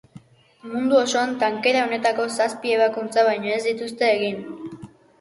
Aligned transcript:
Mundu 0.69 0.97
osoan 0.99 1.35
tankera 1.43 1.85
honetako 1.89 2.27
zazpi 2.39 2.75
ebakuntza 2.81 3.29
baino 3.31 3.55
ez 3.55 3.63
dituzte 3.71 4.15
egin. 4.19 4.45